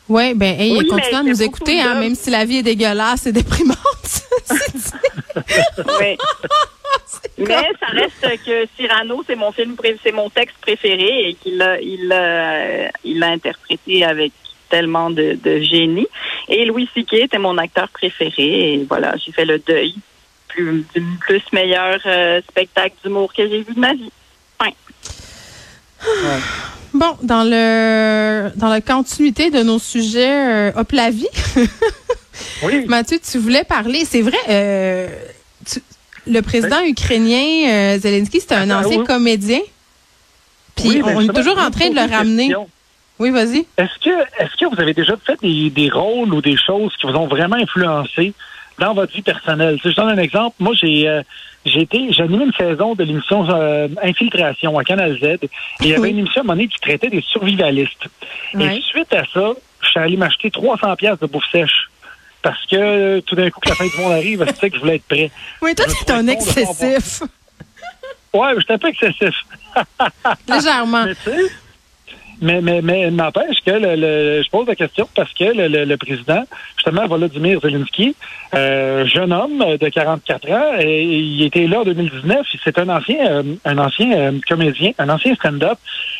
Oui, 0.08 0.34
ben, 0.34 0.58
hey, 0.58 0.72
Oui, 0.72 0.90
à 1.14 1.22
nous 1.22 1.40
écouter, 1.42 1.80
hein, 1.80 1.94
même 2.00 2.16
si 2.16 2.30
la 2.30 2.44
vie 2.44 2.56
est 2.58 2.62
dégueulasse 2.64 3.26
et 3.26 3.32
déprimante. 3.32 3.76
Oui. 6.00 6.16
Mais 7.38 7.46
ça 7.78 7.86
reste 7.92 8.44
que 8.44 8.66
Cyrano, 8.76 9.22
c'est 9.26 9.36
mon 9.36 9.52
film, 9.52 9.76
c'est 10.02 10.10
mon 10.12 10.28
texte 10.30 10.56
préféré 10.60 11.28
et 11.28 11.34
qu'il 11.34 11.56
l'a, 11.58 11.80
il 11.80 12.08
l'a, 12.08 12.88
il 13.04 13.18
l'a 13.20 13.28
interprété 13.28 14.04
avec 14.04 14.32
tellement 14.68 15.10
de, 15.10 15.38
de 15.42 15.60
génie. 15.60 16.08
Et 16.48 16.64
Louis 16.64 16.88
C.K. 16.94 17.12
était 17.14 17.38
mon 17.38 17.58
acteur 17.58 17.88
préféré 17.90 18.74
et 18.74 18.86
voilà, 18.88 19.14
j'ai 19.16 19.32
fait 19.32 19.44
le 19.44 19.58
deuil 19.58 19.94
plus, 20.48 20.84
du 20.94 21.02
plus 21.20 21.42
meilleur 21.52 22.00
euh, 22.06 22.40
spectacle 22.48 22.94
d'humour 23.04 23.32
que 23.34 23.46
j'ai 23.48 23.62
vu 23.62 23.74
de 23.74 23.78
ma 23.80 23.92
vie. 23.94 24.10
Bon, 26.94 27.16
dans 27.22 27.44
le 27.44 28.50
dans 28.56 28.68
la 28.68 28.80
continuité 28.80 29.50
de 29.50 29.62
nos 29.62 29.78
sujets, 29.78 30.70
euh, 30.70 30.72
hop 30.76 30.92
la 30.92 31.10
vie. 31.10 31.28
Oui. 32.62 32.84
Mathieu, 32.86 33.18
tu 33.20 33.38
voulais 33.38 33.64
parler, 33.64 34.04
c'est 34.04 34.22
vrai, 34.22 34.38
euh, 34.48 35.08
tu- 35.68 35.82
le 36.26 36.40
président 36.40 36.80
ukrainien 36.84 37.68
euh, 37.68 37.98
Zelensky, 37.98 38.40
c'était 38.40 38.54
un 38.54 38.70
Ah, 38.70 38.80
ancien 38.84 38.98
oui. 39.00 39.04
comédien. 39.04 39.60
Puis 40.76 40.88
Oui, 40.88 41.02
ben, 41.02 41.14
on 41.16 41.20
est 41.22 41.32
toujours 41.32 41.58
en 41.58 41.70
train 41.72 41.90
de 41.90 41.94
le 41.96 42.00
ramener. 42.08 42.46
question. 42.46 42.68
Oui, 43.18 43.30
vas-y. 43.30 43.66
Est-ce 43.76 43.98
que, 44.02 44.10
est-ce 44.42 44.56
que 44.56 44.74
vous 44.74 44.80
avez 44.80 44.94
déjà 44.94 45.14
fait 45.24 45.38
des, 45.40 45.70
des 45.70 45.90
rôles 45.90 46.32
ou 46.32 46.40
des 46.40 46.56
choses 46.56 46.94
qui 47.00 47.06
vous 47.06 47.14
ont 47.14 47.26
vraiment 47.26 47.56
influencé 47.56 48.32
dans 48.78 48.94
votre 48.94 49.12
vie 49.12 49.22
personnelle? 49.22 49.76
Tu 49.76 49.82
sais, 49.82 49.90
je 49.90 49.96
donne 49.96 50.10
un 50.10 50.22
exemple. 50.22 50.54
Moi, 50.60 50.72
j'ai, 50.80 51.08
euh, 51.08 51.22
j'ai 51.64 51.80
été, 51.82 52.12
j'ai 52.12 52.22
animé 52.22 52.44
une 52.44 52.52
saison 52.52 52.94
de 52.94 53.02
l'émission 53.02 53.44
euh, 53.50 53.88
Infiltration 54.02 54.78
à 54.78 54.84
Canal 54.84 55.18
Z. 55.18 55.24
Et 55.24 55.38
il 55.80 55.88
y 55.88 55.92
avait 55.92 56.00
Oui. 56.02 56.10
une 56.10 56.18
émission 56.20 56.40
à 56.40 56.44
un 56.44 56.46
moment 56.46 56.54
donné 56.54 56.68
qui 56.68 56.78
traitait 56.78 57.10
des 57.10 57.22
survivalistes. 57.22 58.06
Et 58.58 58.80
suite 58.82 59.12
à 59.12 59.24
ça, 59.34 59.50
je 59.80 59.88
suis 59.88 59.98
allé 60.00 60.16
m'acheter 60.16 60.50
300 60.50 60.94
pièces 60.96 61.18
de 61.18 61.26
bouffe 61.26 61.50
sèche. 61.50 61.90
Parce 62.40 62.64
que 62.66 62.76
euh, 62.76 63.20
tout 63.22 63.34
d'un 63.34 63.50
coup, 63.50 63.58
que 63.58 63.68
la 63.68 63.74
fin 63.74 63.84
du 63.84 63.96
monde 64.00 64.12
arrive, 64.12 64.46
sais 64.60 64.70
que 64.70 64.76
je 64.76 64.80
voulais 64.80 64.94
être 64.96 65.08
prêt. 65.08 65.30
Oui, 65.60 65.74
toi, 65.74 65.86
Je 65.88 65.92
me 65.92 66.04
tu 66.04 66.12
es 66.12 66.14
un 66.14 66.26
excessif. 66.28 67.22
Ouais, 68.32 68.52
j'étais 68.58 68.74
un 68.74 68.78
peu 68.78 68.88
excessif. 68.88 69.34
Légèrement. 70.48 71.04
Mais 71.04 71.14
tu 71.16 71.22
sais, 71.30 71.52
mais, 72.40 72.80
mais, 72.82 73.10
n'empêche 73.10 73.58
que 73.64 73.70
le, 73.70 73.96
le- 73.96 74.42
je 74.42 74.50
pose 74.50 74.66
la 74.66 74.74
question 74.76 75.08
parce 75.14 75.32
que 75.32 75.44
le, 75.44 75.96
président, 75.96 76.44
justement, 76.76 77.06
Volodymyr 77.06 77.60
Zelensky, 77.60 78.14
euh, 78.54 79.06
jeune 79.06 79.32
homme 79.32 79.64
de 79.80 79.88
44 79.88 80.50
ans, 80.50 80.72
il 80.80 81.42
était 81.42 81.66
là 81.66 81.80
en 81.80 81.84
2019. 81.84 82.46
C'est 82.64 82.78
un 82.78 82.88
ancien, 82.88 83.26
euh, 83.26 83.42
un 83.64 83.78
ancien 83.78 84.12
euh, 84.12 84.32
comédien, 84.48 84.92
un 84.98 85.08
ancien 85.08 85.34
stand-up. 85.34 85.78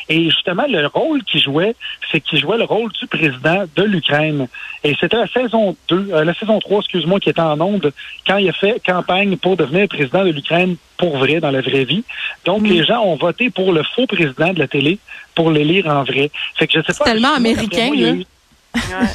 Et 0.09 0.25
justement, 0.25 0.65
le 0.69 0.87
rôle 0.87 1.23
qu'il 1.25 1.41
jouait, 1.41 1.75
c'est 2.11 2.21
qu'il 2.21 2.39
jouait 2.39 2.57
le 2.57 2.65
rôle 2.65 2.91
du 2.93 3.07
président 3.07 3.65
de 3.77 3.83
l'Ukraine. 3.83 4.49
Et 4.83 4.97
c'était 4.99 5.19
la 5.19 5.27
saison 5.27 5.77
2, 5.89 6.09
euh, 6.13 6.25
la 6.25 6.35
saison 6.35 6.59
3, 6.59 6.81
excuse-moi, 6.81 7.21
qui 7.21 7.29
était 7.29 7.41
en 7.41 7.61
onde 7.61 7.93
quand 8.27 8.39
il 8.39 8.49
a 8.49 8.53
fait 8.53 8.81
campagne 8.85 9.37
pour 9.37 9.57
devenir 9.57 9.89
président 9.89 10.25
de 10.25 10.31
l'Ukraine 10.31 10.77
pour 10.97 11.17
vrai, 11.19 11.41
dans 11.41 11.51
la 11.51 11.61
vraie 11.61 11.85
vie. 11.85 12.05
Donc, 12.45 12.67
les 12.67 12.85
gens 12.85 13.03
ont 13.03 13.17
voté 13.17 13.51
pour 13.51 13.73
le 13.73 13.83
faux 13.83 14.07
président 14.07 14.53
de 14.53 14.59
la 14.59 14.67
télé 14.67 14.99
pour 15.35 15.51
le 15.51 15.61
lire 15.61 15.87
en 15.87 16.03
vrai. 16.03 16.31
Fait 16.57 16.67
que 16.67 16.73
je 16.81 16.85
sais 16.85 16.99
pas. 16.99 17.05
tellement 17.05 17.35
américain, 17.35 17.91
moi, 17.95 18.25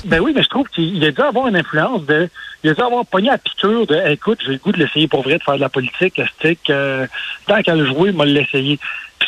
Ben 0.05 0.19
oui, 0.19 0.33
mais 0.35 0.43
je 0.43 0.49
trouve 0.49 0.67
qu'il 0.69 1.03
a 1.03 1.11
dû 1.11 1.21
avoir 1.21 1.47
une 1.47 1.55
influence 1.55 2.05
de. 2.05 2.29
Il 2.63 2.69
a 2.69 2.73
dû 2.73 2.81
avoir 2.81 3.05
pogné 3.05 3.29
à 3.29 3.37
piqûre 3.37 3.85
de 3.85 3.95
écoute, 4.09 4.39
j'ai 4.45 4.53
le 4.53 4.57
goût 4.57 4.71
de 4.71 4.79
l'essayer 4.79 5.07
pour 5.07 5.21
vrai 5.21 5.37
de 5.37 5.43
faire 5.43 5.55
de 5.55 5.59
la 5.59 5.69
politique, 5.69 6.19
stick, 6.37 6.69
euh, 6.69 7.05
tant 7.45 7.61
qu'à 7.61 7.75
le 7.75 7.85
jouer, 7.85 8.11
moi 8.11 8.25
l'essayer. 8.25 8.79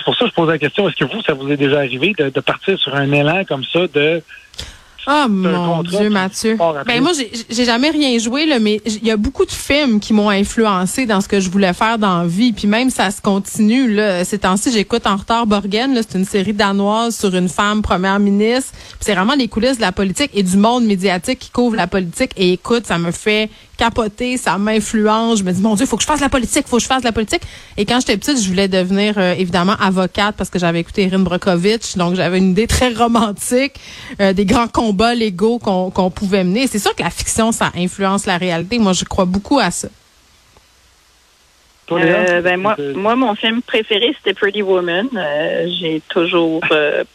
Pour 0.05 0.15
ça 0.15 0.25
que 0.25 0.29
je 0.31 0.35
pose 0.35 0.47
la 0.49 0.57
question, 0.59 0.87
est-ce 0.87 0.95
que 0.95 1.05
vous, 1.11 1.21
ça 1.23 1.33
vous 1.33 1.49
est 1.51 1.57
déjà 1.57 1.79
arrivé 1.79 2.13
de, 2.17 2.29
de 2.29 2.39
partir 2.39 2.77
sur 2.79 2.93
un 2.95 3.11
élan 3.11 3.43
comme 3.47 3.63
ça 3.65 3.81
de 3.93 4.21
Oh 5.07 5.25
mon 5.29 5.83
Dieu, 5.83 6.09
Mathieu. 6.09 6.57
Ben 6.87 6.99
moi, 6.99 7.11
j'ai- 7.49 7.63
jamais 7.65 7.91
rien 7.91 8.17
joué, 8.17 8.47
là, 8.47 8.57
mais 8.57 8.81
il 8.87 9.05
y 9.05 9.11
a 9.11 9.17
beaucoup 9.17 9.45
de 9.45 9.51
films 9.51 9.99
qui 9.99 10.13
m'ont 10.13 10.31
influencé 10.31 11.05
dans 11.05 11.21
ce 11.21 11.27
que 11.27 11.39
je 11.39 11.47
voulais 11.51 11.73
faire 11.73 11.99
dans 11.99 12.21
la 12.23 12.27
vie. 12.27 12.53
Puis 12.53 12.67
même 12.67 12.89
ça 12.89 13.11
se 13.11 13.21
continue. 13.21 13.93
Là. 13.93 14.25
Ces 14.25 14.39
temps-ci, 14.39 14.71
j'écoute 14.71 15.05
En 15.05 15.15
retard 15.17 15.45
Borgen. 15.45 15.95
C'est 16.09 16.17
une 16.17 16.25
série 16.25 16.53
danoise 16.53 17.15
sur 17.15 17.35
une 17.35 17.49
femme 17.49 17.83
première 17.83 18.17
ministre. 18.19 18.71
C'est 18.99 19.13
vraiment 19.13 19.35
les 19.35 19.47
coulisses 19.47 19.77
de 19.77 19.81
la 19.81 19.91
politique 19.91 20.31
et 20.33 20.41
du 20.41 20.57
monde 20.57 20.85
médiatique 20.85 21.37
qui 21.37 21.51
couvre 21.51 21.75
la 21.75 21.85
politique. 21.85 22.31
Et 22.35 22.53
écoute, 22.53 22.87
ça 22.87 22.97
me 22.97 23.11
fait 23.11 23.51
capoter, 23.75 24.37
ça 24.37 24.57
m'influence. 24.57 25.39
Je 25.39 25.43
me 25.43 25.51
dis, 25.51 25.61
mon 25.61 25.75
Dieu, 25.75 25.85
faut 25.85 25.97
que 25.97 26.03
je 26.03 26.07
fasse 26.07 26.21
la 26.21 26.29
politique, 26.29 26.67
faut 26.67 26.77
que 26.77 26.83
je 26.83 26.87
fasse 26.87 27.03
la 27.03 27.11
politique. 27.11 27.41
Et 27.77 27.85
quand 27.85 27.99
j'étais 27.99 28.17
petite, 28.17 28.41
je 28.41 28.47
voulais 28.47 28.67
devenir 28.67 29.15
euh, 29.17 29.33
évidemment 29.33 29.75
avocate 29.79 30.35
parce 30.35 30.49
que 30.49 30.59
j'avais 30.59 30.79
écouté 30.79 31.03
Erin 31.03 31.19
Brockovich. 31.19 31.97
Donc 31.97 32.15
j'avais 32.15 32.37
une 32.37 32.51
idée 32.51 32.67
très 32.67 32.93
romantique 32.93 33.73
euh, 34.21 34.33
des 34.33 34.45
grands 34.45 34.67
combats 34.67 35.15
légaux 35.15 35.59
qu'on 35.59 35.89
qu'on 35.91 36.09
pouvait 36.09 36.43
mener. 36.43 36.67
C'est 36.67 36.79
sûr 36.79 36.95
que 36.95 37.03
la 37.03 37.09
fiction, 37.09 37.51
ça 37.51 37.71
influence 37.75 38.25
la 38.25 38.37
réalité. 38.37 38.79
Moi, 38.79 38.93
je 38.93 39.05
crois 39.05 39.25
beaucoup 39.25 39.59
à 39.59 39.71
ça. 39.71 39.87
Toi, 41.87 41.99
Léa? 41.99 42.15
Euh, 42.29 42.41
ben 42.41 42.57
moi, 42.59 42.75
Euh, 42.79 42.93
moi, 42.95 43.15
mon 43.15 43.35
film 43.35 43.61
préféré, 43.61 44.13
c'était 44.17 44.33
Pretty 44.33 44.61
Woman. 44.61 45.07
Euh, 45.15 45.67
J'ai 45.79 46.01
toujours 46.09 46.61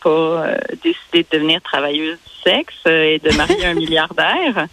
pas 0.02 0.46
décidé 0.82 1.24
de 1.24 1.26
devenir 1.38 1.60
travailleuse 1.62 2.16
du 2.18 2.50
sexe 2.50 2.74
et 2.86 3.18
de 3.22 3.36
marier 3.36 3.66
un 3.66 3.74
milliardaire. 3.84 4.66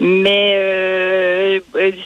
Mais 0.00 0.54
euh, 0.56 1.60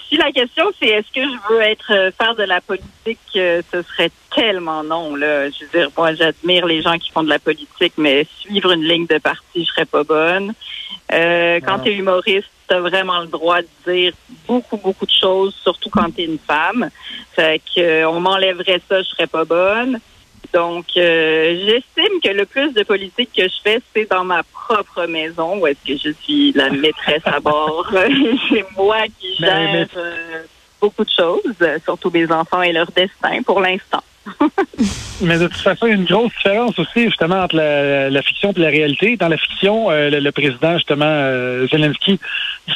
si 0.09 0.19
la 0.19 0.31
question 0.31 0.65
c'est 0.79 0.88
est-ce 0.88 1.11
que 1.11 1.23
je 1.23 1.53
veux 1.55 1.61
être 1.62 2.12
faire 2.21 2.35
de 2.37 2.43
la 2.43 2.61
politique, 2.61 3.19
euh, 3.37 3.62
ce 3.73 3.81
serait 3.83 4.11
tellement 4.35 4.85
non 4.85 5.17
là. 5.17 5.49
Je 5.49 5.65
veux 5.65 5.71
dire, 5.81 5.91
moi 5.97 6.12
j'admire 6.15 6.67
les 6.67 6.83
gens 6.83 6.99
qui 6.99 7.11
font 7.11 7.23
de 7.25 7.31
la 7.31 7.38
politique, 7.38 7.95
mais 7.97 8.27
suivre 8.41 8.73
une 8.73 8.85
ligne 8.85 9.07
de 9.07 9.17
parti, 9.19 9.65
je 9.65 9.71
serais 9.73 9.87
pas 9.87 10.05
bonne. 10.05 10.53
Euh, 11.12 11.61
quand 11.67 11.79
Non. 11.79 11.85
tu 11.85 11.91
es 11.91 11.95
humoriste, 11.95 12.50
tu 12.68 12.75
as 12.75 12.80
vraiment 12.80 13.20
le 13.20 13.26
droit 13.26 13.60
de 13.62 13.92
dire 13.92 14.12
beaucoup, 14.46 14.76
beaucoup 14.76 15.06
de 15.06 15.10
choses, 15.10 15.54
surtout 15.62 15.90
quand 15.90 16.14
tu 16.14 16.22
es 16.22 16.25
une 16.26 16.38
femme. 16.38 16.90
Fait 17.34 17.60
que 17.75 17.80
euh, 17.80 18.08
on 18.10 18.20
m'enlèverait 18.20 18.80
ça, 18.88 19.02
je 19.02 19.08
serais 19.08 19.26
pas 19.26 19.44
bonne. 19.44 19.98
Donc, 20.52 20.87
euh, 20.96 21.66
j'estime 21.66 22.20
que 22.25 22.30
le 22.30 22.46
plus 22.46 22.72
de 22.72 22.82
politique 22.82 23.30
que 23.37 23.42
je 23.42 23.54
fais, 23.62 23.80
c'est 23.94 24.10
dans 24.10 24.25
ma 24.25 24.42
propre 24.42 25.04
maison, 25.06 25.58
où 25.58 25.66
est-ce 25.66 25.87
que 25.87 25.98
je 25.98 26.14
suis 26.22 26.52
la 26.52 26.70
maîtresse 26.70 27.22
à 27.26 27.38
bord. 27.40 27.87
c'est 28.48 28.64
moi 28.76 29.02
qui 29.18 29.37
Mais- 29.40 29.46
gère 29.46 29.87
euh, 29.96 30.42
beaucoup 30.80 31.04
de 31.04 31.10
choses, 31.10 31.42
surtout 31.84 32.10
mes 32.10 32.30
enfants 32.32 32.62
et 32.62 32.72
leur 32.72 32.90
destin 32.92 33.42
pour 33.44 33.60
l'instant. 33.60 34.02
Mais 35.20 35.38
de 35.38 35.49
toute 35.49 35.56
façon, 35.61 35.87
il 35.87 35.90
y 35.90 35.92
a 35.92 35.97
une 35.97 36.04
grosse 36.04 36.32
différence 36.37 36.78
aussi, 36.78 37.04
justement, 37.04 37.42
entre 37.42 37.56
la, 37.56 38.11
la 38.11 38.23
fiction 38.23 38.52
et 38.52 38.61
la 38.61 38.68
réalité. 38.68 39.16
Dans 39.16 39.28
la 39.28 39.37
fiction, 39.37 39.90
euh, 39.90 40.11
le, 40.11 40.20
le 40.20 40.32
président, 40.32 40.75
justement, 40.75 41.06
euh, 41.06 41.66
Zelensky, 41.68 42.20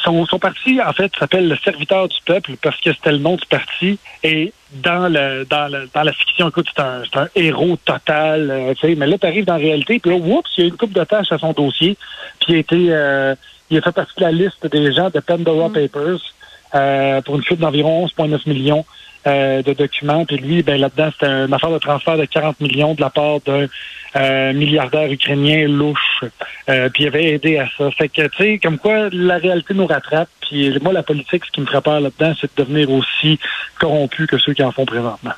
son, 0.03 0.25
son 0.25 0.39
parti, 0.39 0.81
en 0.81 0.91
fait, 0.93 1.11
s'appelle 1.17 1.47
le 1.47 1.55
serviteur 1.57 2.07
du 2.07 2.17
peuple 2.25 2.55
parce 2.61 2.79
que 2.81 2.93
c'était 2.93 3.11
le 3.11 3.19
nom 3.19 3.35
du 3.35 3.45
parti. 3.45 3.97
Et 4.23 4.51
dans 4.73 5.07
le 5.07 5.45
dans, 5.45 5.71
le, 5.71 5.89
dans 5.93 6.03
la 6.03 6.13
fiction, 6.13 6.49
écoute, 6.49 6.67
c'est 6.75 7.17
un, 7.17 7.27
héros 7.35 7.77
total, 7.85 8.51
euh, 8.51 8.73
sais. 8.81 8.95
Mais 8.95 9.07
là, 9.07 9.17
tu 9.17 9.27
arrives 9.27 9.45
dans 9.45 9.53
la 9.53 9.59
réalité, 9.59 9.99
puis 9.99 10.11
là, 10.11 10.17
oups, 10.17 10.49
il 10.57 10.61
y 10.61 10.63
a 10.65 10.67
une 10.69 10.77
coupe 10.77 10.93
de 10.93 11.03
tâches 11.03 11.31
à 11.31 11.37
son 11.37 11.53
dossier. 11.53 11.97
Puis 12.41 12.53
il 12.53 12.55
a 12.55 12.59
été, 12.59 13.37
il 13.69 13.77
a 13.77 13.81
fait 13.81 13.91
partie 13.91 14.15
de 14.17 14.23
la 14.23 14.31
liste 14.31 14.67
des 14.67 14.91
gens 14.93 15.09
de 15.09 15.19
Pandora 15.19 15.69
Papers 15.69 16.19
euh, 16.75 17.21
pour 17.21 17.35
une 17.35 17.43
chute 17.43 17.59
d'environ 17.59 18.07
11,9 18.07 18.49
millions 18.49 18.83
euh, 19.25 19.61
de 19.61 19.73
documents. 19.73 20.25
Puis 20.25 20.37
lui, 20.37 20.63
ben 20.63 20.79
là-dedans, 20.79 21.09
c'était 21.13 21.31
une 21.31 21.53
affaire 21.53 21.71
de 21.71 21.77
transfert 21.77 22.17
de 22.17 22.25
40 22.25 22.59
millions 22.59 22.93
de 22.93 23.01
la 23.01 23.09
part 23.09 23.39
d'un 23.41 23.67
euh, 24.15 24.53
milliardaire 24.53 25.11
ukrainien 25.11 25.67
louche. 25.67 26.23
Euh, 26.69 26.89
puis 26.89 27.03
il 27.03 27.07
avait 27.07 27.31
aidé 27.31 27.57
à 27.57 27.67
ça. 27.77 27.89
Fait 27.91 28.09
que, 28.09 28.27
tu 28.27 28.37
sais, 28.37 28.59
comme 28.61 28.77
quoi 28.77 29.09
la 29.11 29.37
réalité 29.37 29.73
nous 29.73 29.87
rattrape. 29.87 30.29
Puis 30.41 30.77
moi, 30.81 30.93
la 30.93 31.03
politique, 31.03 31.45
ce 31.45 31.51
qui 31.51 31.61
me 31.61 31.65
ferait 31.65 31.81
peur 31.81 31.99
là-dedans, 31.99 32.33
c'est 32.39 32.55
de 32.55 32.63
devenir 32.63 32.91
aussi 32.91 33.39
corrompu 33.79 34.27
que 34.27 34.37
ceux 34.37 34.53
qui 34.53 34.63
en 34.63 34.71
font 34.71 34.85
présentement. 34.85 35.33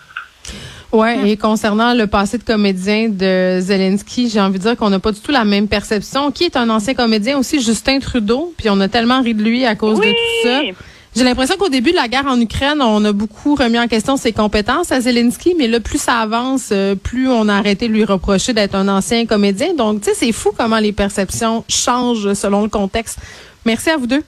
Ouais, 0.91 1.29
et 1.29 1.37
concernant 1.37 1.93
le 1.93 2.07
passé 2.07 2.37
de 2.37 2.43
comédien 2.43 3.09
de 3.09 3.59
Zelensky, 3.59 4.29
j'ai 4.29 4.39
envie 4.39 4.59
de 4.59 4.63
dire 4.63 4.77
qu'on 4.77 4.89
n'a 4.89 4.99
pas 4.99 5.11
du 5.11 5.19
tout 5.19 5.31
la 5.31 5.43
même 5.43 5.67
perception. 5.67 6.31
Qui 6.31 6.45
est 6.45 6.55
un 6.55 6.69
ancien 6.69 6.93
comédien 6.93 7.37
aussi, 7.37 7.61
Justin 7.61 7.99
Trudeau, 7.99 8.53
puis 8.57 8.69
on 8.69 8.79
a 8.79 8.87
tellement 8.87 9.21
ri 9.21 9.33
de 9.33 9.43
lui 9.43 9.65
à 9.65 9.75
cause 9.75 9.99
de 9.99 10.05
tout 10.05 10.43
ça. 10.43 10.61
J'ai 11.15 11.23
l'impression 11.23 11.55
qu'au 11.55 11.69
début 11.69 11.91
de 11.91 11.95
la 11.95 12.09
guerre 12.09 12.25
en 12.25 12.39
Ukraine, 12.39 12.81
on 12.81 13.03
a 13.05 13.13
beaucoup 13.13 13.55
remis 13.55 13.79
en 13.79 13.87
question 13.87 14.17
ses 14.17 14.33
compétences 14.33 14.91
à 14.91 14.99
Zelensky, 14.99 15.55
mais 15.57 15.67
là, 15.67 15.79
plus 15.79 15.97
ça 15.97 16.19
avance, 16.19 16.69
euh, 16.73 16.95
plus 16.95 17.29
on 17.29 17.47
a 17.47 17.55
arrêté 17.55 17.87
de 17.87 17.93
lui 17.93 18.03
reprocher 18.03 18.51
d'être 18.53 18.75
un 18.75 18.89
ancien 18.89 19.25
comédien. 19.25 19.73
Donc, 19.75 20.01
tu 20.01 20.09
sais, 20.09 20.13
c'est 20.13 20.31
fou 20.33 20.51
comment 20.55 20.79
les 20.79 20.91
perceptions 20.91 21.63
changent 21.69 22.33
selon 22.33 22.63
le 22.63 22.69
contexte. 22.69 23.19
Merci 23.65 23.91
à 23.91 23.97
vous 23.97 24.07
deux. 24.07 24.23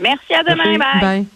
Merci, 0.00 0.34
à 0.34 0.42
demain. 0.42 0.76
Merci. 0.76 0.78
Bye. 0.78 1.00
Bye. 1.00 1.26